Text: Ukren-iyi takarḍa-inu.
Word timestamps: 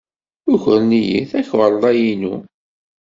Ukren-iyi 0.53 1.21
takarḍa-inu. 1.31 2.35